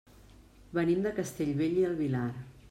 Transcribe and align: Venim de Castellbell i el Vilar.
Venim 0.77 1.03
de 1.07 1.11
Castellbell 1.19 1.79
i 1.83 1.85
el 1.91 1.95
Vilar. 2.01 2.25